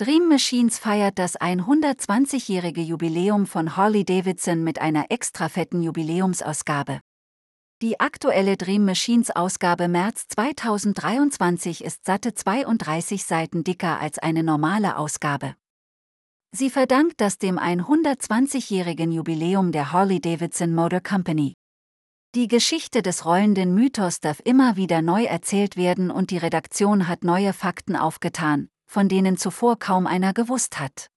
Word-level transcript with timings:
Dream 0.00 0.28
Machines 0.28 0.78
feiert 0.78 1.18
das 1.18 1.38
120-jährige 1.38 2.80
Jubiläum 2.80 3.44
von 3.44 3.76
Harley 3.76 4.06
Davidson 4.06 4.64
mit 4.64 4.80
einer 4.80 5.10
extra 5.10 5.50
fetten 5.50 5.82
Jubiläumsausgabe. 5.82 7.00
Die 7.82 8.00
aktuelle 8.00 8.56
Dream 8.56 8.86
Machines 8.86 9.30
Ausgabe 9.30 9.88
März 9.88 10.26
2023 10.28 11.84
ist 11.84 12.06
satte 12.06 12.32
32 12.32 13.24
Seiten 13.24 13.62
dicker 13.62 14.00
als 14.00 14.18
eine 14.18 14.42
normale 14.42 14.96
Ausgabe. 14.96 15.54
Sie 16.50 16.70
verdankt 16.70 17.20
das 17.20 17.36
dem 17.36 17.58
120-jährigen 17.58 19.12
Jubiläum 19.12 19.70
der 19.70 19.92
Harley 19.92 20.22
Davidson 20.22 20.74
Motor 20.74 21.00
Company. 21.00 21.52
Die 22.34 22.48
Geschichte 22.48 23.02
des 23.02 23.26
rollenden 23.26 23.74
Mythos 23.74 24.20
darf 24.20 24.40
immer 24.46 24.76
wieder 24.76 25.02
neu 25.02 25.24
erzählt 25.24 25.76
werden 25.76 26.10
und 26.10 26.30
die 26.30 26.38
Redaktion 26.38 27.06
hat 27.06 27.22
neue 27.22 27.52
Fakten 27.52 27.96
aufgetan, 27.96 28.70
von 28.90 29.08
denen 29.08 29.36
zuvor 29.36 29.78
kaum 29.78 30.08
einer 30.08 30.34
gewusst 30.34 30.80
hat. 30.80 31.12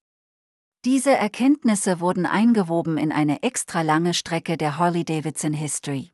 Diese 0.84 1.10
Erkenntnisse 1.10 1.98
wurden 1.98 2.24
eingewoben 2.24 2.98
in 2.98 3.10
eine 3.10 3.42
extra 3.42 3.82
lange 3.82 4.14
Strecke 4.14 4.56
der 4.56 4.78
Harley-Davidson 4.78 5.52
History. 5.52 6.12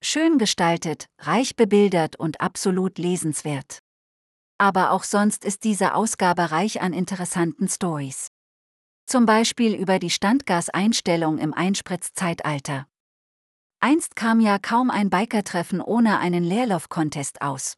Schön 0.00 0.38
gestaltet, 0.38 1.06
reich 1.18 1.56
bebildert 1.56 2.14
und 2.14 2.40
absolut 2.40 2.98
lesenswert. 2.98 3.80
Aber 4.58 4.92
auch 4.92 5.02
sonst 5.02 5.44
ist 5.44 5.64
diese 5.64 5.92
Ausgabe 5.94 6.52
reich 6.52 6.80
an 6.80 6.92
interessanten 6.92 7.68
Stories. 7.68 8.28
Zum 9.06 9.26
Beispiel 9.26 9.74
über 9.74 9.98
die 9.98 10.10
Standgaseinstellung 10.10 11.38
im 11.38 11.52
Einspritzzeitalter. 11.52 12.86
Einst 13.80 14.14
kam 14.14 14.38
ja 14.38 14.60
kaum 14.60 14.90
ein 14.90 15.10
Bikertreffen 15.10 15.80
ohne 15.80 16.20
einen 16.20 16.44
Leerlauf-Contest 16.44 17.42
aus. 17.42 17.74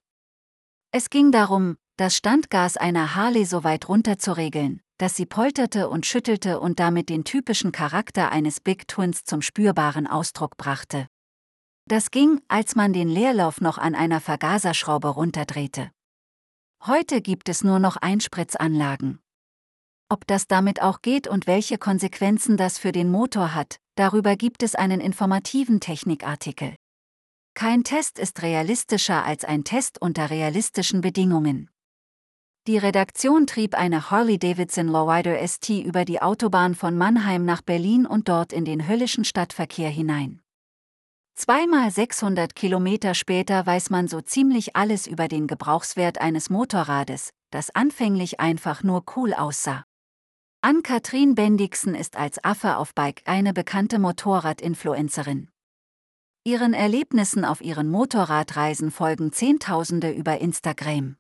Es 0.90 1.08
ging 1.08 1.32
darum, 1.32 1.78
das 2.02 2.16
Standgas 2.16 2.76
einer 2.76 3.14
Harley 3.14 3.44
so 3.44 3.62
weit 3.62 3.88
runter 3.88 4.18
zu 4.18 4.36
regeln, 4.36 4.80
dass 4.98 5.14
sie 5.14 5.24
polterte 5.24 5.88
und 5.88 6.04
schüttelte 6.04 6.58
und 6.58 6.80
damit 6.80 7.08
den 7.08 7.22
typischen 7.22 7.70
Charakter 7.70 8.32
eines 8.32 8.58
Big 8.58 8.88
Twins 8.88 9.22
zum 9.22 9.40
spürbaren 9.40 10.08
Ausdruck 10.08 10.56
brachte. 10.56 11.06
Das 11.88 12.10
ging, 12.10 12.40
als 12.48 12.74
man 12.74 12.92
den 12.92 13.08
Leerlauf 13.08 13.60
noch 13.60 13.78
an 13.78 13.94
einer 13.94 14.20
Vergaserschraube 14.20 15.06
runterdrehte. 15.06 15.92
Heute 16.84 17.22
gibt 17.22 17.48
es 17.48 17.62
nur 17.62 17.78
noch 17.78 17.96
Einspritzanlagen. 17.98 19.20
Ob 20.08 20.26
das 20.26 20.48
damit 20.48 20.82
auch 20.82 21.02
geht 21.02 21.28
und 21.28 21.46
welche 21.46 21.78
Konsequenzen 21.78 22.56
das 22.56 22.78
für 22.78 22.90
den 22.90 23.12
Motor 23.12 23.54
hat, 23.54 23.76
darüber 23.94 24.34
gibt 24.34 24.64
es 24.64 24.74
einen 24.74 25.00
informativen 25.00 25.78
Technikartikel. 25.78 26.74
Kein 27.54 27.84
Test 27.84 28.18
ist 28.18 28.42
realistischer 28.42 29.24
als 29.24 29.44
ein 29.44 29.62
Test 29.62 30.02
unter 30.02 30.30
realistischen 30.30 31.00
Bedingungen. 31.00 31.68
Die 32.68 32.78
Redaktion 32.78 33.48
trieb 33.48 33.74
eine 33.74 34.12
Harley-Davidson 34.12 34.86
Lowrider 34.86 35.36
ST 35.48 35.68
über 35.68 36.04
die 36.04 36.22
Autobahn 36.22 36.76
von 36.76 36.96
Mannheim 36.96 37.44
nach 37.44 37.60
Berlin 37.60 38.06
und 38.06 38.28
dort 38.28 38.52
in 38.52 38.64
den 38.64 38.86
höllischen 38.86 39.24
Stadtverkehr 39.24 39.90
hinein. 39.90 40.40
Zweimal 41.34 41.90
600 41.90 42.54
Kilometer 42.54 43.14
später 43.14 43.66
weiß 43.66 43.90
man 43.90 44.06
so 44.06 44.20
ziemlich 44.20 44.76
alles 44.76 45.08
über 45.08 45.26
den 45.26 45.48
Gebrauchswert 45.48 46.20
eines 46.20 46.50
Motorrades, 46.50 47.30
das 47.50 47.74
anfänglich 47.74 48.38
einfach 48.38 48.84
nur 48.84 49.02
cool 49.16 49.34
aussah. 49.34 49.84
Ann-Kathrin 50.60 51.34
Bendixen 51.34 51.96
ist 51.96 52.16
als 52.16 52.44
Affe 52.44 52.76
auf 52.76 52.94
Bike 52.94 53.22
eine 53.24 53.52
bekannte 53.52 53.98
Motorrad-Influencerin. 53.98 55.48
Ihren 56.44 56.74
Erlebnissen 56.74 57.44
auf 57.44 57.60
ihren 57.60 57.90
Motorradreisen 57.90 58.92
folgen 58.92 59.32
Zehntausende 59.32 60.12
über 60.12 60.38
Instagram. 60.38 61.16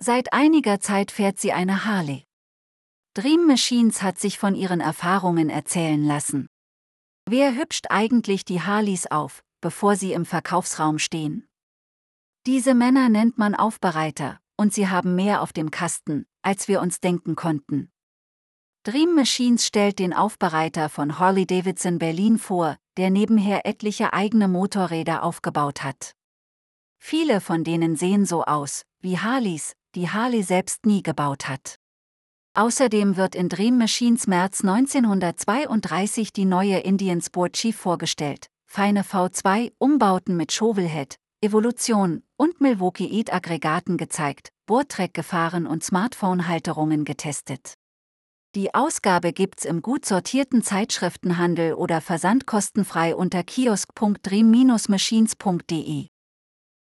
Seit 0.00 0.32
einiger 0.32 0.78
Zeit 0.78 1.10
fährt 1.10 1.40
sie 1.40 1.52
eine 1.52 1.84
Harley. 1.84 2.24
Dream 3.14 3.46
Machines 3.46 4.00
hat 4.00 4.18
sich 4.18 4.38
von 4.38 4.54
ihren 4.54 4.80
Erfahrungen 4.80 5.50
erzählen 5.50 6.04
lassen. 6.04 6.46
Wer 7.28 7.56
hübscht 7.56 7.86
eigentlich 7.90 8.44
die 8.44 8.62
Harleys 8.62 9.06
auf, 9.06 9.42
bevor 9.60 9.96
sie 9.96 10.12
im 10.12 10.24
Verkaufsraum 10.24 11.00
stehen? 11.00 11.48
Diese 12.46 12.74
Männer 12.74 13.08
nennt 13.08 13.38
man 13.38 13.56
Aufbereiter, 13.56 14.38
und 14.56 14.72
sie 14.72 14.88
haben 14.88 15.16
mehr 15.16 15.42
auf 15.42 15.52
dem 15.52 15.70
Kasten, 15.72 16.26
als 16.42 16.68
wir 16.68 16.80
uns 16.80 17.00
denken 17.00 17.34
konnten. 17.34 17.90
Dream 18.84 19.16
Machines 19.16 19.66
stellt 19.66 19.98
den 19.98 20.14
Aufbereiter 20.14 20.88
von 20.88 21.18
Harley 21.18 21.44
Davidson 21.44 21.98
Berlin 21.98 22.38
vor, 22.38 22.76
der 22.96 23.10
nebenher 23.10 23.66
etliche 23.66 24.12
eigene 24.12 24.46
Motorräder 24.46 25.24
aufgebaut 25.24 25.82
hat. 25.82 26.14
Viele 26.98 27.40
von 27.40 27.64
denen 27.64 27.96
sehen 27.96 28.24
so 28.24 28.44
aus, 28.44 28.84
wie 29.00 29.18
Harleys, 29.18 29.74
die 29.94 30.10
Harley 30.10 30.42
selbst 30.42 30.86
nie 30.86 31.02
gebaut 31.02 31.48
hat. 31.48 31.76
Außerdem 32.54 33.16
wird 33.16 33.34
in 33.34 33.48
Dream 33.48 33.78
Machines 33.78 34.26
März 34.26 34.62
1932 34.62 36.32
die 36.32 36.44
neue 36.44 36.78
Indian 36.78 37.20
Sport 37.20 37.52
Chief 37.52 37.76
vorgestellt, 37.76 38.48
feine 38.66 39.02
V2, 39.02 39.72
Umbauten 39.78 40.36
mit 40.36 40.52
Shovelhead, 40.52 41.16
Evolution 41.40 42.24
und 42.36 42.60
Milwaukee 42.60 43.06
Eat 43.06 43.32
Aggregaten 43.32 43.96
gezeigt, 43.96 44.48
Bohrtreck 44.66 45.14
gefahren 45.14 45.68
und 45.68 45.84
Smartphone-Halterungen 45.84 47.04
getestet. 47.04 47.74
Die 48.54 48.74
Ausgabe 48.74 49.32
gibt's 49.32 49.64
im 49.64 49.80
gut 49.82 50.04
sortierten 50.04 50.62
Zeitschriftenhandel 50.62 51.74
oder 51.74 52.00
versandkostenfrei 52.00 53.14
unter 53.14 53.44
kiosk.dream-machines.de. 53.44 56.08